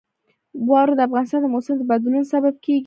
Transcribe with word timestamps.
واوره 0.67 0.93
د 0.97 1.01
افغانستان 1.07 1.39
د 1.43 1.47
موسم 1.53 1.73
د 1.77 1.83
بدلون 1.91 2.23
سبب 2.33 2.53
کېږي. 2.63 2.79